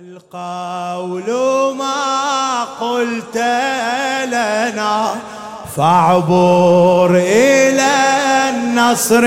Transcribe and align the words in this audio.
القول 0.00 1.30
ما 1.76 2.64
قلت 2.80 3.36
لنا. 4.26 5.14
فاعبر 5.76 7.10
إلى 7.16 7.90
النصر 8.48 9.24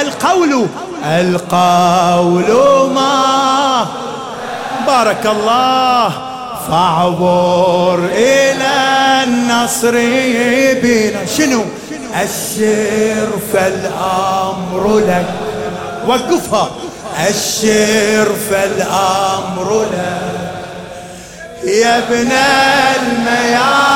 القول 0.00 0.66
القول 1.04 2.50
ما. 2.94 3.86
بارك 4.86 5.26
الله. 5.26 6.10
فاعبر 6.70 7.98
إلى 8.12 8.74
النصر 9.24 9.92
بنا 10.82 11.26
شنو؟ 11.26 11.64
الشر 12.22 13.38
فالأمر 13.52 14.98
لك. 14.98 15.26
وقفها. 16.06 16.70
الشر 17.18 18.32
فالأمر 18.50 19.82
لك 19.82 20.64
يا 21.64 21.98
ابن 21.98 22.32
الميامين 22.96 23.94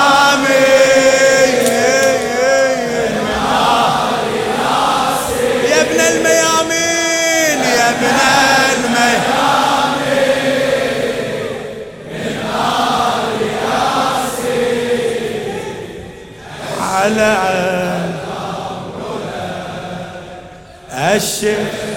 يا 5.70 5.80
ابن 5.80 6.00
الميامين 6.00 7.58
يا 7.64 7.90
ابن 7.90 8.06
الميامين 8.06 9.38
على 16.80 17.38
الشيخ 21.16 21.87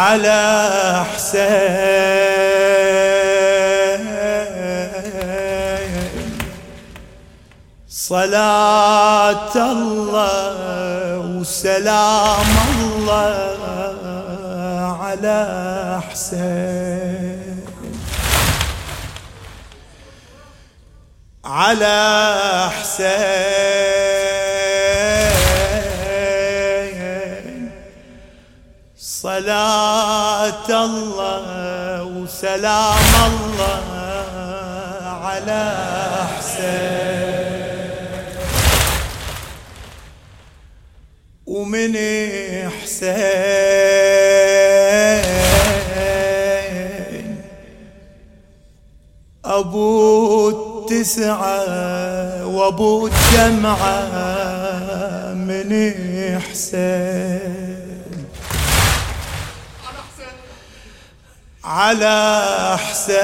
على 0.00 1.04
حسين. 1.12 1.50
صلاة 7.88 9.54
الله 9.56 11.18
وسلام 11.18 12.50
الله 12.80 13.58
على 15.02 15.38
حسين. 16.10 17.60
على 21.44 21.98
حسين. 22.80 24.09
صلاة 29.20 30.68
الله 30.70 32.02
وسلام 32.04 33.12
الله 33.30 33.84
على 35.04 35.64
حسين. 36.36 37.60
ومن 41.46 41.92
حسين 42.70 43.20
أبو 49.44 50.48
التسعة 50.48 52.46
وأبو 52.46 53.06
الجمعة 53.06 54.00
من 55.34 55.70
حسين. 56.40 57.69
على 61.70 62.76
حسين. 62.78 63.20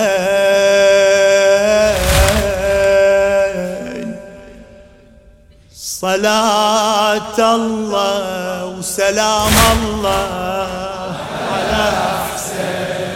صلاة 5.75 7.39
الله 7.39 8.67
وسلام 8.67 9.55
الله 9.77 11.17
على 11.53 11.87
حسين. 12.27 13.11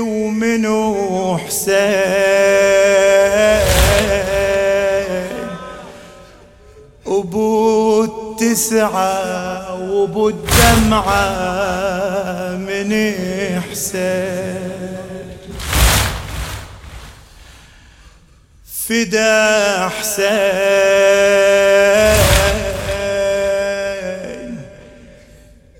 ومنو 0.00 1.38
حسين. 1.38 2.08
أبو 7.06 8.04
التسعة 8.04 9.57
وأبو 9.98 10.28
الدمعة 10.28 11.26
من 12.56 12.90
حسين 13.70 14.68
فدا 18.88 19.88
حسين. 19.88 20.28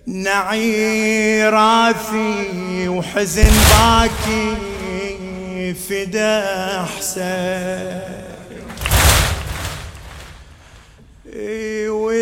نعي 0.06 1.48
راثي 1.48 2.88
وحزن 2.88 3.52
باكي. 3.70 4.56
فدا 5.88 6.86
حسين. 6.98 8.17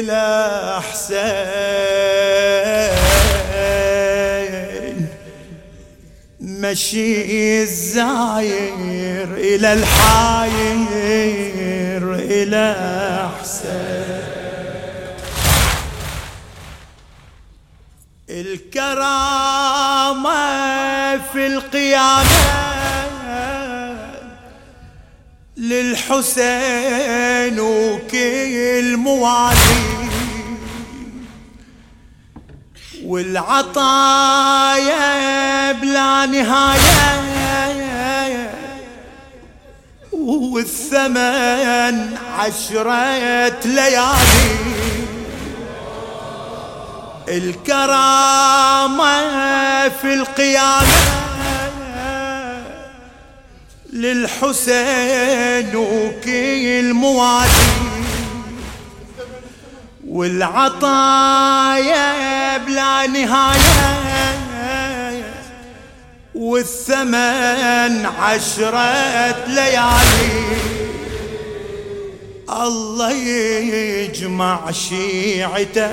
ولا 0.06 0.80
حسين 0.80 1.26
مشي 6.40 7.62
الزاير 7.62 9.34
إلى 9.36 9.72
الحاير 9.72 10.84
إلى 12.14 12.76
حسين 13.40 14.06
الكرامة 18.30 20.36
في 21.32 21.46
القيامة 21.46 22.66
للحسين 25.56 27.60
وكل 27.60 28.96
موالي 28.96 29.95
والعطايا 33.06 35.02
بلا 35.72 36.26
نهاية. 36.26 37.16
والثمن 40.12 42.16
عشرة 42.38 43.48
ليالي. 43.64 44.56
الكرامة 47.28 49.08
في 49.88 50.14
القيامة. 50.14 50.86
للحسين 53.92 55.76
وكل 55.76 56.94
موالي. 56.94 57.95
والعطايا 60.16 62.06
بلا 62.56 63.06
نهاية 63.06 63.60
والثمن 66.34 68.06
عشرة 68.06 69.46
ليالي. 69.46 70.56
الله 72.50 73.12
يجمع 73.12 74.70
شيعته 74.70 75.90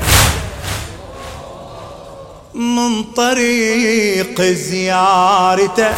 من 2.53 3.03
طريق 3.03 4.41
زيارته. 4.41 5.93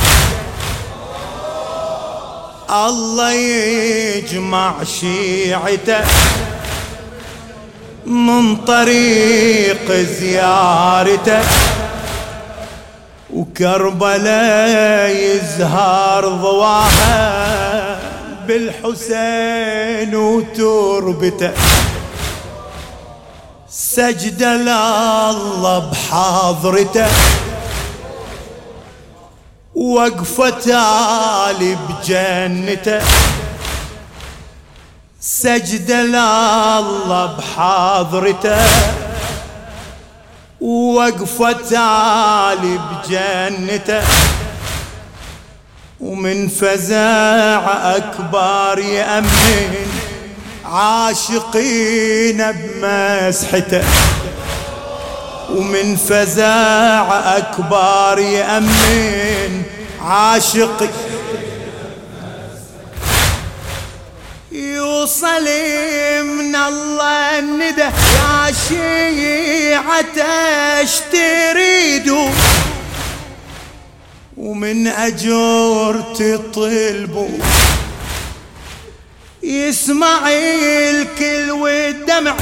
الله 2.69 3.31
يجمع 3.31 4.83
شيعته 4.83 6.06
من 8.06 8.56
طريق 8.56 9.92
زيارته 9.92 11.44
وكربلاء 13.34 15.10
يزهر 15.10 16.28
ضواها 16.28 18.00
بالحسين 18.48 20.16
وتربته. 20.16 21.52
سجدة 23.69 24.56
لله 24.56 25.80
بحاضرته. 25.80 27.07
وقفة 29.75 30.50
تالي 30.50 31.78
بجنته. 31.90 33.02
سجدة 35.27 36.01
لله 36.04 37.25
بحضرته 37.38 38.66
ووقفة 40.62 41.77
عالي 41.77 42.80
بجنته. 42.80 44.04
ومن 46.00 46.48
فزاع 46.48 47.95
أكبر 47.95 48.80
يأمن 48.80 49.74
عاشقين 50.66 52.51
بمسحته. 52.51 53.83
ومن 55.56 55.95
فزاع 55.95 57.38
أكبر 57.38 58.19
يأمن 58.19 59.63
عاشقين 60.01 61.14
يوصل 64.56 65.46
من 66.24 66.56
الله 66.56 67.40
الندى. 67.40 67.81
يا 67.81 68.52
شيعة 68.69 70.22
اش 70.81 71.00
تريدوا 71.12 72.30
ومن 74.38 74.88
أجور 74.88 76.02
تطلبوا 76.02 77.38
يسمع 79.44 80.30
الكل 80.30 81.52
والدمع 81.52 82.36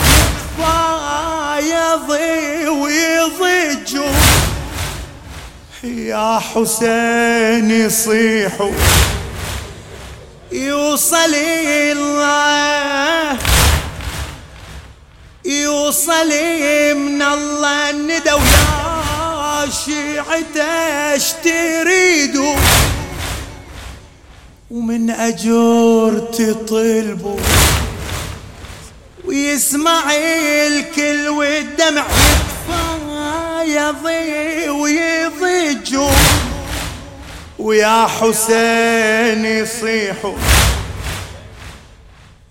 يضي 1.59 2.67
ويضجوا 2.67 4.13
يا 5.83 6.39
حسين 6.39 7.71
يصيحوا 7.71 8.71
يوصل 10.53 11.33
الله 11.35 13.37
يوصل 15.45 16.29
من 16.95 17.21
الله 17.21 17.89
الندى 17.89 18.31
ويا 18.31 19.69
شيعته 19.85 20.63
اش 21.15 21.31
تريدوا 21.43 22.55
ومن 24.71 25.09
أجور 25.09 26.19
تطلبوا 26.19 27.39
ويسمع 29.25 30.03
الكل 30.67 31.27
والدمع 31.29 32.05
يطفى 33.65 34.52
ويا 37.63 38.07
حسين 38.07 39.45
يصيحوا. 39.45 40.33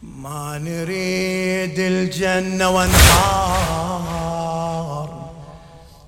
ما 0.03 0.59
نريد 0.59 1.79
الجنة 1.79 2.71
وانهار 2.71 4.03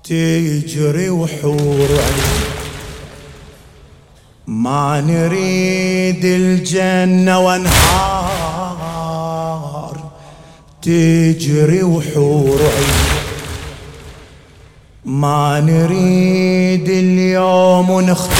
تجري 0.03 1.09
وحور 1.09 1.99
ما 4.47 5.01
نريد 5.01 6.25
الجنة 6.25 7.39
وانهار 7.39 8.75
تجري 10.81 11.83
وحور 11.83 12.59
ما 15.05 15.59
نريد 15.59 16.89
اليوم 16.89 18.01
نختار 18.01 18.35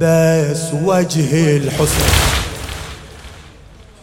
بس 0.00 0.72
وجه 0.72 1.56
الحسن. 1.56 2.06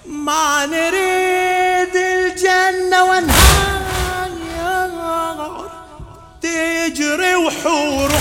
ما 0.05 0.65
نريد 0.65 1.95
الجنة 1.95 3.03
والنار 3.03 4.29
تجري 6.41 7.35
وحور 7.35 8.11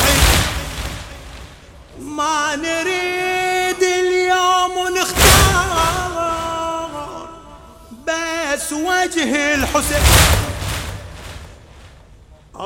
ما 2.01 2.57
نريد 2.57 3.83
اليوم 3.83 4.89
نختار 4.99 6.09
بس 8.07 8.73
وجه 8.73 9.55
الحسن 9.55 10.03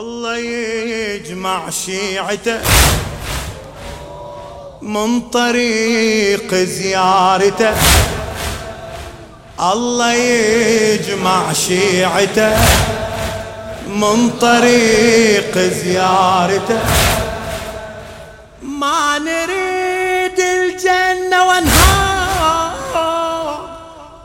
الله 0.02 0.37
يجمع 0.37 1.70
شيعته 1.70 2.60
من 4.82 5.20
طريق 5.20 6.54
زيارته. 6.54 7.75
الله 9.60 10.12
يجمع 10.12 11.52
شيعته 11.52 12.56
من 13.87 14.31
طريق 14.40 15.58
زيارته. 15.58 16.81
ما 18.62 19.19
نريد 19.19 20.40
الجنة 20.40 21.44
وانهار 21.49 22.82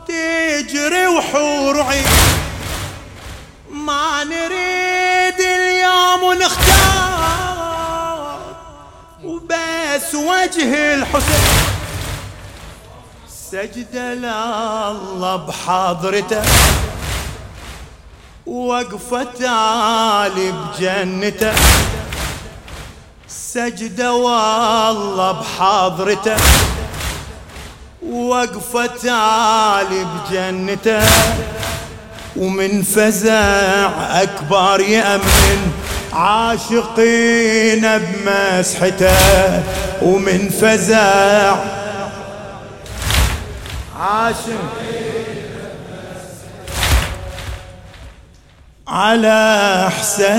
تجري 0.08 1.06
وحور 1.06 1.80
عين. 1.82 2.17
وبس 9.98 10.14
وجه 10.14 10.94
الحسين. 10.94 11.44
سجدة 13.50 14.14
لله 14.14 15.36
بحضرته 15.36 16.42
وقفة 18.46 19.48
عالي 19.48 20.52
بجنته. 20.52 21.54
سجدة 23.28 24.12
والله 24.14 25.32
بحضرته 25.32 26.36
وقفة 28.10 29.12
عالي 29.12 30.04
بجنته. 30.04 31.08
ومن 32.36 32.82
فزع 32.82 33.90
أكبر 34.22 34.80
يأمن 34.80 35.72
عاشقين 36.12 37.98
بمسحته 37.98 39.62
ومن 40.02 40.48
فزع 40.60 41.56
عاشق. 44.00 44.78
على 48.88 49.88
حسين. 49.98 50.38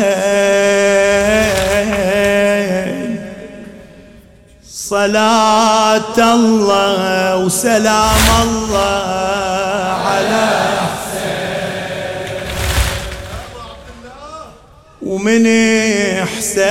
صلاة 4.90 6.18
الله 6.18 7.38
وسلام 7.38 8.28
الله 8.42 9.06
على 10.06 10.48
ومن 15.10 15.46
حسين 16.26 16.70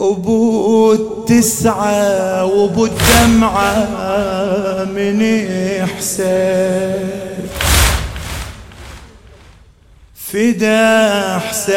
أبو 0.00 0.92
التسعة 0.92 2.44
وأبو 2.44 2.86
الدمعة 2.86 3.84
من 4.84 5.22
حسين 5.96 7.08
فدا 10.14 11.38
حسين 11.38 11.76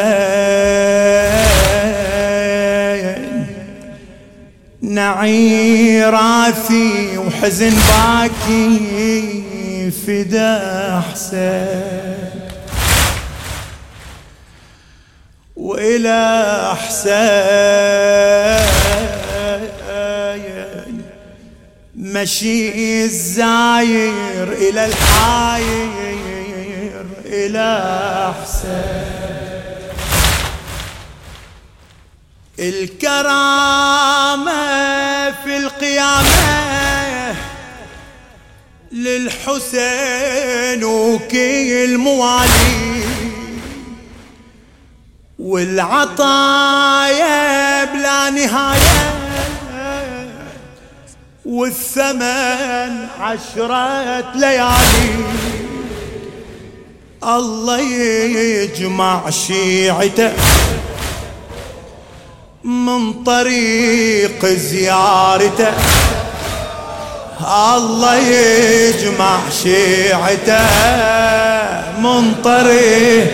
نعي 4.82 6.04
راثي 6.04 7.18
وحزن 7.18 7.70
باكي. 7.70 9.42
فدا 9.90 11.02
حسين 11.12 12.30
وإلى 15.56 16.74
حسين 16.76 17.40
مشي 21.96 23.04
الزاير 23.04 24.52
إلى 24.52 24.86
الحاير 24.86 26.20
إلى 27.24 28.34
حسين 28.42 29.10
الكرامة 32.58 34.50
في 35.44 35.56
القيامة. 35.56 36.99
للحسين 38.92 40.84
وكي 40.84 41.84
الموالي 41.84 43.00
والعطايا 45.38 47.14
بلا 47.84 48.30
نهاية 48.30 49.10
والثمن 51.44 53.08
عشرة 53.20 54.34
ليالي. 54.34 55.24
الله 57.24 57.80
يجمع 57.80 59.30
شيعته 59.30 60.32
من 62.64 63.24
طريق 63.24 64.46
زيارته. 64.46 65.74
الله 67.40 68.16
يجمع 68.16 69.38
شيعته 69.62 70.66
من 71.98 72.34
طريق 72.44 73.30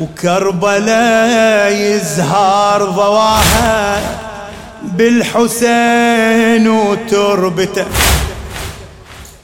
وكربلاء 0.00 1.72
يزهر 1.72 2.84
ضواها 2.84 4.00
بالحسين 4.82 6.68
وتربته. 6.68 7.86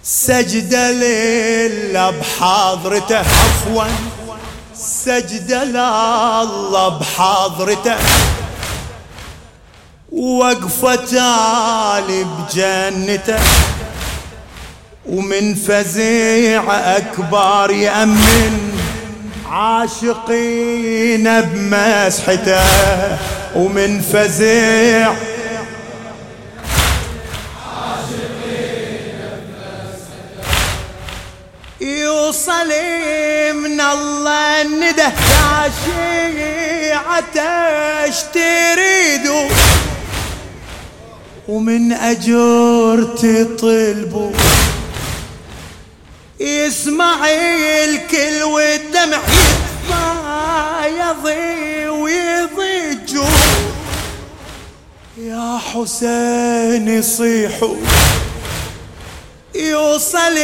سجدة 0.04 0.90
لله 0.90 2.10
بحضرته 2.10 3.18
عفوا. 3.18 3.84
سجدة 4.76 5.64
لله 5.64 6.88
بحضرته 6.88 7.96
وقفة 10.12 10.94
تالي 10.94 12.24
بجنته 12.24 13.38
ومن 15.08 15.54
فزيع 15.54 16.62
أكبر 16.96 17.70
يأمن 17.70 18.72
عاشقين 19.50 21.40
بمسحته 21.40 22.60
ومن 23.56 24.00
فزيع 24.00 25.12
يوصل 31.80 32.68
من 33.54 33.80
الله 33.80 34.62
الندى 34.62 35.02
يا 35.02 35.70
شيعته 35.84 37.42
إيش 38.04 38.16
تريدوا 38.34 39.48
ومن 41.48 41.92
أجر 41.92 43.04
تطلبوا 43.04 44.32
يسمع 46.40 47.28
الكل 47.84 48.42
والدمع 48.42 49.18
يضي 50.86 51.88
ويضجوا 51.88 53.26
يا 55.18 55.58
حسين 55.58 56.88
يصيحوا. 56.88 57.76
يوصل 59.54 60.34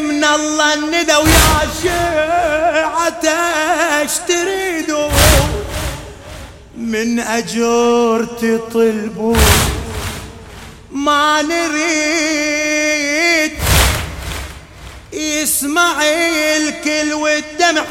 من 0.00 0.24
الله 0.24 0.74
الندى 0.74 1.14
ويا 1.14 1.60
إيش 4.00 4.12
تريدوا 4.28 5.08
من 6.76 7.20
اجر 7.20 8.24
تطلبوا. 8.24 9.36
ما 11.04 11.42
نريد 11.42 12.94
يسمع 15.12 16.02
الكل 16.56 17.12
والدمع 17.14 17.84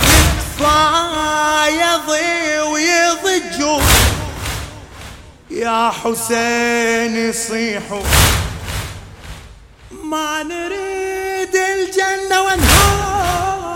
يضي 1.68 2.60
ويضجوا. 2.60 3.82
يا 5.50 5.92
حسين 6.04 7.30
يصيحوا. 7.30 8.04
ما 9.92 10.44
نريد 10.44 11.56
الجنة 11.56 12.42
وانهار 12.42 13.74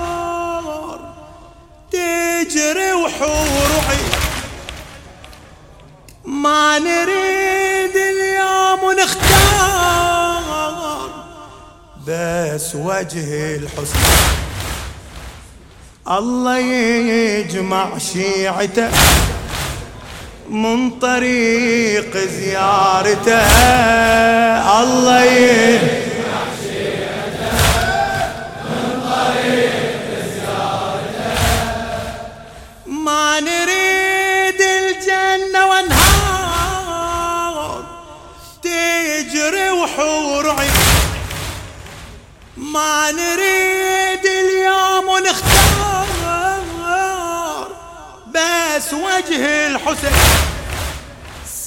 تجري 1.92 2.94
وحور 2.94 3.68
ما 6.26 6.80
نريد 6.80 7.77
بس 12.08 12.76
وجه 12.76 13.56
الحسن. 13.56 14.00
الله 16.08 16.58
يجمع 16.58 17.98
شيعته 17.98 18.90
من 20.50 20.90
طريق 20.90 22.18
زيارته. 22.18 23.42
الله 24.82 25.24
يجمع 25.24 26.07
ما 42.74 43.12
نريد 43.12 44.26
اليوم 44.26 45.08
ونختار 45.08 46.08
بس 48.28 48.94
وجه 48.94 49.68
الحسن 49.68 50.12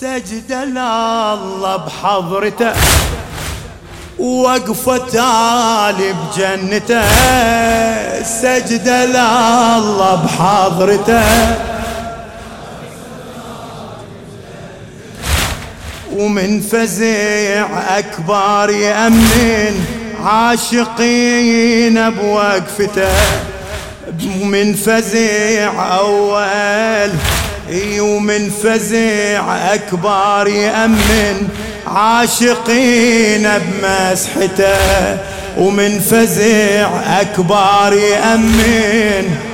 سجدة 0.01 0.65
لله 0.65 1.77
بحضرته 1.77 2.73
وقفة 4.19 4.97
تالي 4.97 6.13
بجنته 6.13 7.03
سجدة 8.23 9.05
لله 9.07 10.15
بحضرته 10.15 11.55
ومن 16.13 16.61
فزع 16.61 17.99
أكبر 17.99 18.71
يأمن. 18.71 20.00
عاشقين 20.25 22.11
بوقفته 22.11 23.09
من 24.43 24.75
فزع 24.75 25.97
أول. 25.99 27.11
ومن 28.01 28.51
فزع 28.51 29.75
أكبر 29.75 30.49
يأمن 30.49 31.49
عاشقين 31.87 33.49
بمسحته. 33.59 35.19
ومن 35.59 36.01
فزع 36.01 37.21
أكبر 37.21 37.93
يأمن 37.93 39.50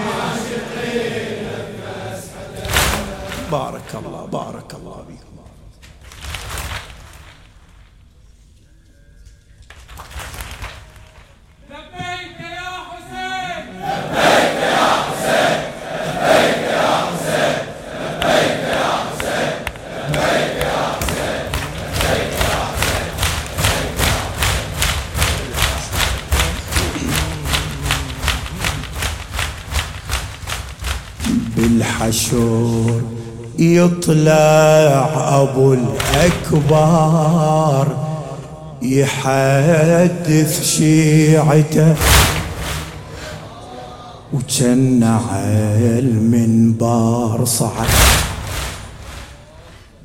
يطلع 33.76 35.08
أبو 35.42 35.74
الاكبر 35.74 37.16
يحدث 38.82 40.64
شيعته 40.64 41.94
وجن 44.32 45.04
على 45.04 45.98
المنبر 45.98 47.44
صعد 47.44 47.86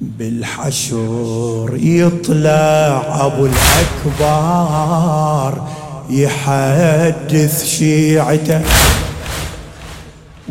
بالحشور 0.02 1.78
يطلع 1.78 3.26
أبو 3.26 3.46
الاكبر 3.46 5.62
يحدث 6.10 7.66
شيعته. 7.66 8.62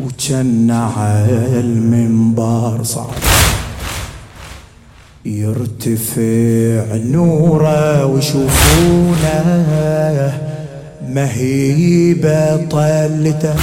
وجن 0.05 0.71
على 0.71 1.59
المنبر 1.59 2.83
صعد 2.83 3.23
يرتفع 5.25 6.95
نوره 6.95 8.05
ويشوفونه 8.05 9.45
مهيبة 11.07 12.55
طلته 12.55 13.55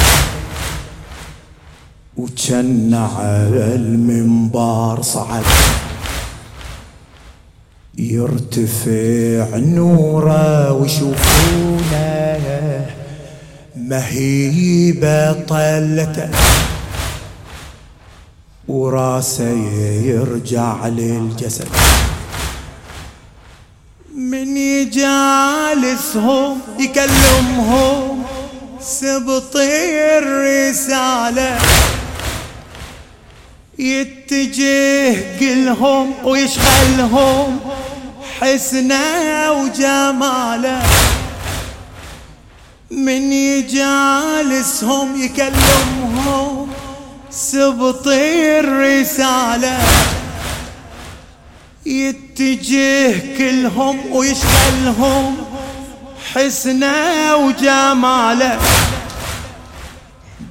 وكان 2.18 2.94
على 2.94 3.76
المنبر 3.76 5.02
صعد. 5.02 5.44
يرتفع 7.98 9.58
نوره 9.58 10.72
ويشوفونه. 10.74 12.40
مهيبة 13.76 15.34
طلته 15.34 16.30
وراسه 18.68 19.50
يرجع 20.04 20.88
للجسد. 20.88 21.68
يجالسهم 24.96 26.62
يكلمهم 26.80 28.24
سبط 28.82 29.56
الرسالة. 29.56 31.58
يتجه 33.80 35.40
كلهم 35.40 36.14
ويشغلهم. 36.24 37.60
حسنة 38.42 39.52
وجمالة. 39.52 40.82
من 42.92 43.34
يجالسهم 43.34 45.24
يكلمهم. 45.24 46.70
سبط 47.32 48.08
الرسالة. 48.08 49.78
يتجه 51.90 53.38
كلهم 53.38 53.98
ويشغلهم 54.14 55.36
حسنة 56.34 57.36
وجمالة. 57.36 58.60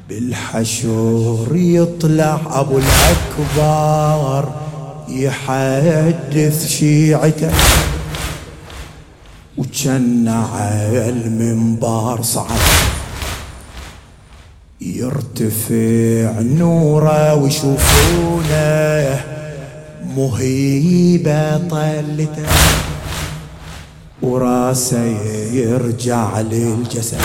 بالحشور 0.09 1.49
يطلع 1.52 2.40
أبو 2.50 2.78
الأكبر 2.78 4.52
يحدث 5.09 6.68
شيعته. 6.68 7.50
وكان 9.59 10.28
على 10.28 11.09
المنبر 11.09 12.23
صعد 12.23 12.59
يرتفع 14.80 16.40
نوره 16.40 17.35
ويشوفونه. 17.35 19.38
مهيبة 20.17 21.59
طلته 21.71 22.47
وراسه 24.23 25.05
يرجع 25.53 26.41
للجسد. 26.41 27.21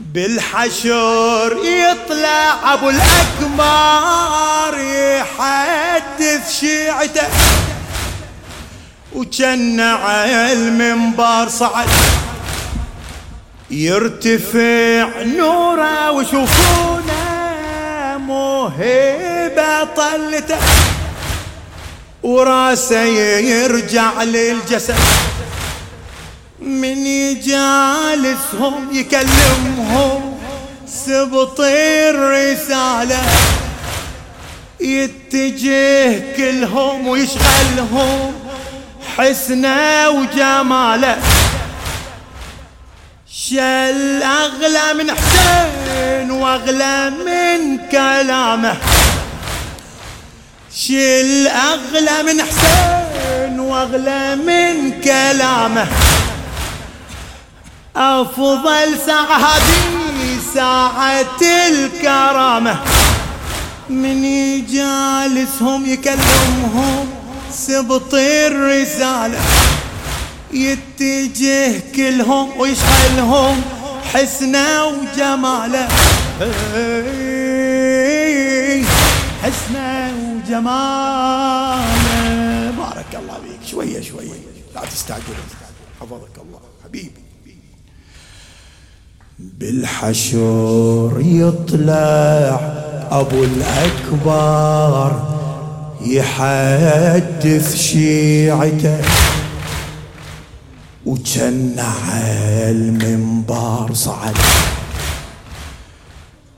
بالحشر 0.00 1.56
يطلع 1.64 2.74
أبو 2.74 2.90
الاكبر 2.90 4.78
يحدث 4.80 6.60
شيعته. 6.60 7.28
وكان 9.14 9.80
على 9.80 10.52
المنبر 10.52 11.48
صعد. 11.48 11.88
يرتفع 13.70 15.22
نوره 15.22 16.10
وشوفونه 16.10 17.17
موهبة 18.28 19.84
طلته 19.96 20.58
وراسه 22.22 23.00
يرجع 23.38 24.22
للجسد. 24.22 24.94
من 26.60 27.06
يجالسهم 27.06 28.88
يكلمهم 28.92 30.38
سبط 31.06 31.60
الرسالة 31.60 33.20
يتجه 34.80 36.18
كلهم 36.36 37.08
ويشغلهم 37.08 38.32
حسنه 39.16 40.08
وجماله. 40.08 41.18
شل 43.46 44.22
أغلى 44.22 44.94
من 44.94 45.10
حسين 45.10 46.30
وأغلى 46.30 47.10
من 47.10 47.78
كلامه. 47.92 48.76
شل 50.76 51.46
أغلى 51.46 52.22
من 52.22 52.42
حسين 52.42 53.60
وأغلى 53.60 54.36
من 54.36 55.00
كلامه. 55.00 55.86
أفضل 57.96 58.98
ساعة 59.06 59.36
هذه 59.36 60.38
ساعة 60.54 61.42
الكرامة. 61.68 62.76
من 63.88 64.24
يجالسهم 64.24 65.86
يكلمهم 65.86 67.10
سبط 67.52 68.14
الرسالة. 68.14 69.38
يتجه 70.52 71.80
كلهم 71.96 72.60
ويشغلهم 72.60 73.62
حسنة 74.02 74.84
وجمالة. 74.86 75.88
حسنة 79.42 80.12
وجمالة. 80.24 81.80
بارك 82.78 83.12
الله 83.14 83.34
فيك. 83.34 83.70
شوية 83.70 84.00
شوية. 84.00 84.38
لا 84.74 84.80
تستعجل 84.84 85.22
حفظك 86.00 86.36
الله. 86.36 86.60
حبيبي. 86.84 87.22
بالحشور 89.38 91.20
يطلع 91.20 92.60
أبو 93.10 93.44
الأكبر 93.44 95.12
يحدث 96.00 97.76
شيعته. 97.76 99.27
وجن 101.08 101.76
على 101.78 102.70
المنبر 102.70 103.94
صعد. 103.94 104.36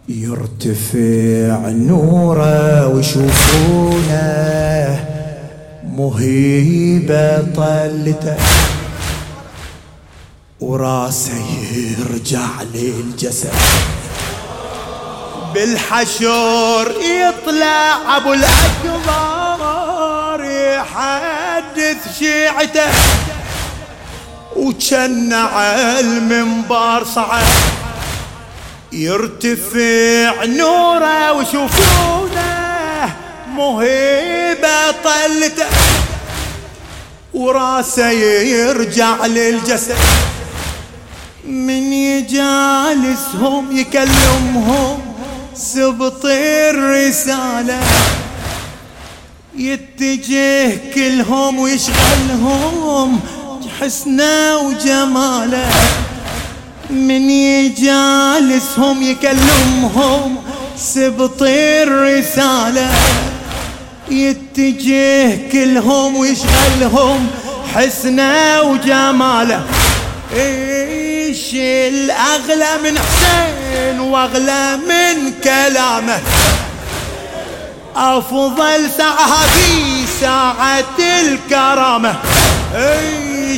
يرتفع 0.09 1.69
نوره 1.69 2.87
ويشوفونه 2.87 4.11
مهيبة 5.85 7.39
طلته. 7.57 8.37
وراسه 10.61 11.47
يرجع 11.73 12.63
للجسد. 12.75 13.53
بالحشور 15.55 16.87
يطلع 16.91 18.17
أبو 18.17 18.33
الأكبر 18.33 19.61
يحدث 20.45 22.19
شيعته. 22.19 22.91
وجن 24.57 25.33
على 25.33 26.01
المنبر 26.01 27.05
صعد 27.05 27.43
يرتفع 28.93 30.45
نوره 30.45 31.33
وشوفونه 31.33 33.15
مهيبة 33.55 34.91
طلته. 34.91 35.67
وراسه 37.35 38.11
يرجع 38.11 39.27
للجسد. 39.27 39.97
من 41.45 41.93
يجالسهم 41.93 43.77
يكلمهم. 43.77 45.01
سبط 45.57 46.25
الرسالة. 46.25 47.81
يتجه 49.57 50.79
كلهم 50.95 51.59
ويشغلهم. 51.59 53.21
حسنه 53.81 54.59
وجماله. 54.59 55.71
من 56.91 57.31
يجالسهم 57.31 59.03
يكلمهم 59.03 60.37
سبط 60.77 61.43
الرسالة. 61.43 62.91
يتجه 64.11 65.39
كلهم 65.53 66.17
ويشغلهم 66.17 67.27
حسنه 67.75 68.63
وجماله. 68.63 69.63
إيش 70.33 71.55
الأغلى 71.55 72.71
من 72.85 72.99
حسين 72.99 74.01
وأغلى 74.01 74.77
من 74.77 75.33
كلامه؟ 75.45 76.19
أفضل 77.97 78.91
ساعة 78.99 79.27
هذه 79.27 80.07
ساعة 80.21 80.99
الكرامة. 81.21 82.15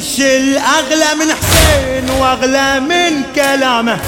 إيش 0.02 0.20
الأغلى 0.20 1.14
من 1.14 1.32
حسين 1.34 2.10
وأغلى 2.10 2.80
من 2.80 3.22
كلامه؟ 3.34 3.98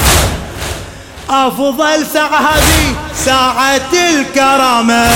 أفضل 1.30 2.06
ساعة 2.12 2.40
هذه 2.40 2.94
ساعة 3.24 3.92
الكرامة. 4.10 5.06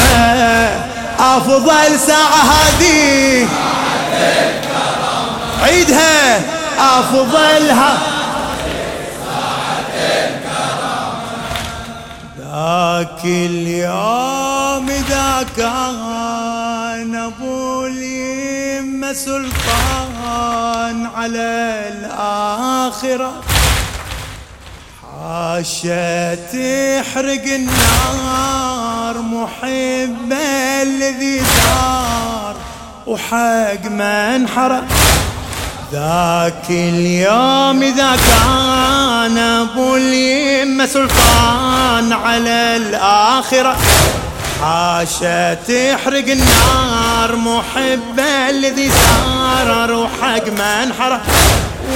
أفضل 1.19 1.99
ساعة 2.07 2.43
هذه 2.43 3.49
عيدها. 5.62 6.41
افضلها 6.79 7.99
ذاك 12.38 13.25
اليوم 13.25 14.91
ذا 15.09 15.47
كان 15.57 17.14
أبو 17.14 17.87
اليمة 17.87 19.12
سلطان 19.12 20.08
على 21.16 21.51
الآخرة. 21.88 23.33
حاشا 25.03 26.35
تحرق 26.35 27.44
النار 27.44 29.22
محب 29.22 30.33
الذي 30.83 31.38
دار 31.38 32.55
وحق 33.07 33.85
من 33.90 34.48
حرق 34.48 34.85
ذاك 35.92 36.70
اليوم 36.70 37.83
إذا 37.83 38.16
كان 38.16 39.38
أبو 39.38 39.96
اليمة 39.96 40.87
سلطان 40.87 42.12
على 42.12 42.77
الآخرة. 42.77 43.77
حاشا 44.62 45.55
تحرق 45.55 46.25
النار 46.29 47.37
محبة 47.37 48.51
الذي 48.51 48.90
سار 48.90 49.90
روحك 49.90 50.49
منحرة 50.49 51.21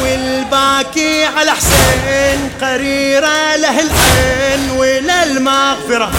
والباكي 0.03 1.25
على 1.25 1.51
حسين 1.51 2.51
قريرة 2.61 3.57
له 3.57 3.81
العين 3.81 4.70
ولا 4.77 5.22
المغفرة 5.22 6.11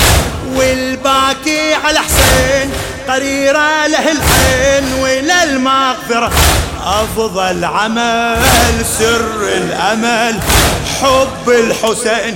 والباكي 0.55 1.73
على 1.73 1.99
حسين 1.99 2.71
قريرة 3.09 3.87
له 3.87 4.11
العين 4.11 4.93
ولا 5.01 5.43
المغفرة 5.43 6.31
أفضل 6.85 7.65
عمل 7.65 8.85
سر 8.99 9.47
الأمل. 9.47 10.39
حب 11.03 11.49
الحسين 11.49 12.35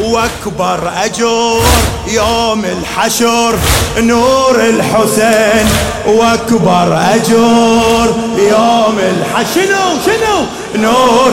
وأكبر 0.00 0.92
أجور 1.04 1.62
يوم 2.08 2.64
الحشر 2.64 3.54
نور 3.98 4.60
الحسين 4.60 5.66
وأكبر 6.06 6.98
أجور 7.14 8.16
يوم 8.38 8.98
الحشر. 8.98 9.54
شنو؟ 9.54 9.84
شنو؟ 10.06 10.46
نور. 10.74 11.32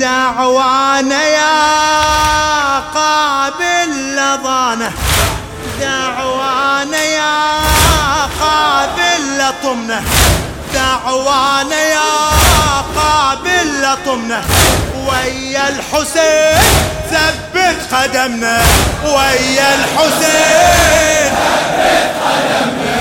دعوانا 0.00 1.22
يا 1.28 2.78
قابل 2.94 4.16
لضانه 4.16 4.92
دعوانا 5.80 7.02
يا 7.02 7.50
قابل 8.40 9.38
لطمنه. 9.38 10.02
دعوانا 10.74 11.76
يا 11.76 12.00
قابل 12.96 13.82
لطمنا 13.82 14.42
ويا 15.08 15.68
الحسين 15.68 16.58
ثبت 17.10 17.94
قدمنا 17.94 18.60
ويا 19.04 19.74
الحسين 19.74 21.32
ثبت 21.36 22.10
قدمنا 22.24 22.98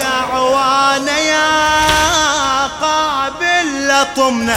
دعوانا 0.00 1.18
يا 1.18 2.66
قابل 2.80 3.88
لطمنا 3.88 4.56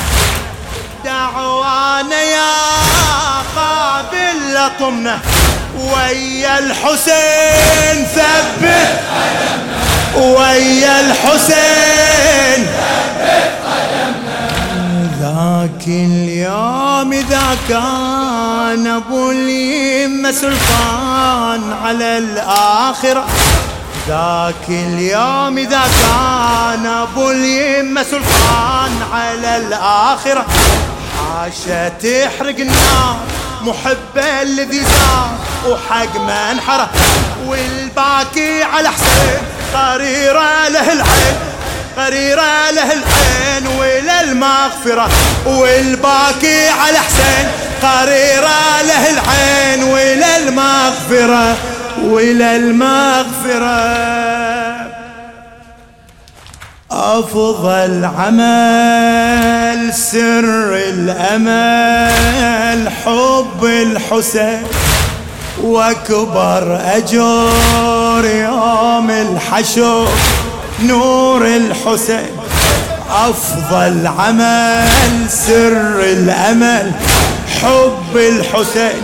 دعوانا 1.05 2.21
يا 2.21 2.51
قابل 3.55 4.53
لطمنا 4.55 5.19
ويا 5.75 6.59
الحسين 6.59 8.05
ثبت 8.15 8.99
قدمنا 9.11 9.82
ويا 10.15 10.99
الحسين. 10.99 12.67
ذاك 15.21 15.87
اليوم 15.87 17.13
إذا 17.13 17.57
كان 17.69 18.87
أبو 18.87 19.31
اليمة 19.31 20.31
سلطان 20.31 21.73
على 21.83 22.17
الآخرة. 22.17 23.25
ذاك 24.07 24.69
اليوم 24.69 25.57
إذا 25.57 25.81
كان 26.01 26.85
أبو 26.85 27.31
اليمة 27.31 28.03
سلطان 28.03 28.91
على 29.13 29.57
الآخرة. 29.57 30.45
حاشا 31.17 31.89
تحرق 31.89 32.55
النار 32.59 33.17
محبة 33.61 34.41
الذي 34.41 34.79
زار 34.79 35.29
وحق 35.67 36.17
منحرة 36.17 36.89
والباكي 37.47 38.63
على 38.63 38.89
حسين. 38.89 39.52
قريرة 39.73 40.67
له 40.69 40.93
العين 40.93 41.35
قريرة 41.97 42.71
له 42.71 42.93
العين 42.93 43.67
ولا 43.79 44.21
المغفرة 44.21 45.09
والباكي 45.45 46.67
على 46.69 46.97
حسين. 46.97 47.47
قريرة 47.81 48.81
له 48.81 49.09
العين 49.09 49.83
ولا 49.83 50.37
المغفرة 50.37 51.57
ولا 52.03 52.55
المغفرة. 52.55 54.03
أفضل 56.91 58.05
عمل 58.17 59.93
سر 59.93 60.75
الأمل 60.93 62.01
حب 62.89 63.65
الحسين 63.65 64.63
وأكبر 65.61 66.81
اجور 68.13 68.25
يوم 68.25 69.09
الحشر 69.09 70.07
نور 70.83 71.45
الحسين 71.45 72.29
أفضل 73.09 74.07
عمل 74.07 75.29
سر 75.29 75.99
الأمل 75.99 76.91
حب 77.61 78.15
الحسين 78.15 79.01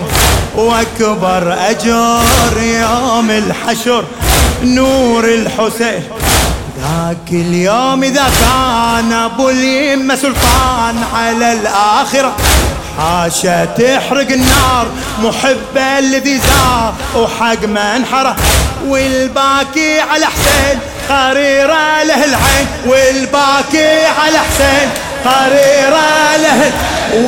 وأكبر 0.56 1.58
اجور 1.70 2.58
يوم 2.62 3.32
الحشر 3.32 4.04
نور 4.64 5.26
الحسين. 5.26 6.04
ذاك 6.82 7.30
اليوم 7.32 8.04
إذا 8.04 8.26
كان 8.42 9.14
أبو 9.14 9.50
اليمة 9.50 10.16
سلطان 10.16 10.96
على 11.14 11.54
الآخرة 11.54 12.36
حاشا 12.98 13.66
تحرق 13.66 14.32
النار 14.32 14.88
محبة 15.24 16.00
الذي 16.00 16.38
زار 16.38 16.94
وحق 17.16 17.66
منحره 17.66 18.36
والباكي 18.88 20.00
على 20.00 20.26
حسين 20.26 20.80
قريرة 21.10 22.04
له 22.04 22.26
العين. 22.26 22.68
والباكي 22.86 24.06
على 24.06 24.38
حسين 24.40 24.90
قريرة 25.26 26.38
له 26.38 26.72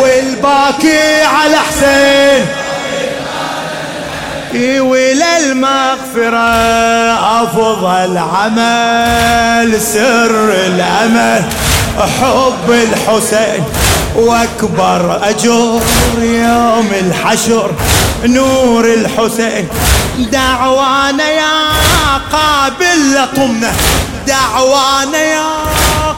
والباكي 0.02 1.22
على 1.22 1.58
حسين. 1.58 2.46
ولا 4.82 5.38
المغفرة 5.38 6.52
أفضل 7.44 8.18
عمل 8.18 9.82
سر 9.82 10.54
الأمل 10.54 11.44
حب 12.22 12.70
الحسين. 12.70 13.64
وأكبر 14.16 15.20
اجور 15.30 15.82
يوم 16.22 16.90
الحشر 17.02 17.72
نور 18.26 18.86
الحسين. 18.86 19.68
دعوانا 20.18 21.30
يا 21.30 21.72
قابل 22.32 23.16
لطمنا. 23.16 23.72
دعوانا 24.28 25.18
يا 25.18 25.50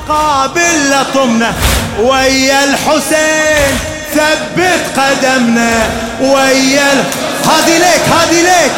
قابل 0.10 0.92
لطمنا. 0.92 1.54
ويا 2.00 2.64
الحسين 2.64 3.80
ثبت 4.14 5.00
قدمنا. 5.00 5.90
ويا 6.22 7.04
هذه 7.46 7.78
ليك 7.78 8.04
هذه 8.10 8.42
ليك. 8.42 8.72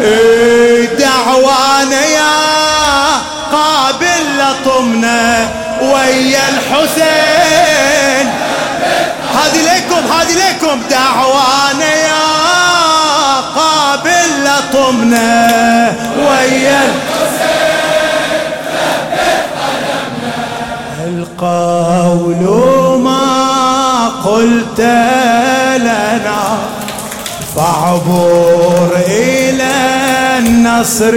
إيه، 0.00 0.88
دعوانا 0.98 2.04
يا 2.04 2.32
قابل 3.52 4.38
لطمنا. 4.38 5.48
ويا 5.82 6.48
الحسين. 6.48 8.32
هذه 9.34 9.62
لكم 9.62 10.12
هذه 10.12 10.34
لكم 10.50 10.82
دعوانا 10.90 11.94
يا 11.94 12.31
لطمنا 14.72 15.92
ويا 16.18 16.80
القول 21.06 22.44
ما 23.00 24.08
قلت 24.24 24.80
لنا 25.78 26.58
فاعبر 27.56 28.90
إلى 29.08 29.72
النصر 30.38 31.12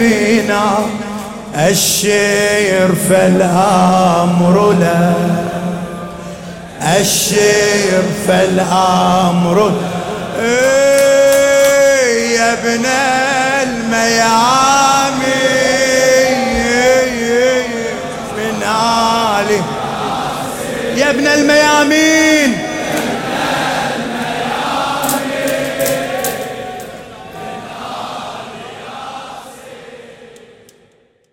بنا 0.00 0.70
الشير 1.68 2.88
فالأمر 3.08 4.72
لا 4.80 5.12
الشير 7.00 8.02
فالأمر 8.28 9.72
يا 9.82 9.87
ابن 12.58 12.86
الميامين. 13.62 14.18
من 18.36 18.62
آله. 18.62 19.64
يا 20.96 21.10
ابن 21.10 21.26
الميامين. 21.26 22.67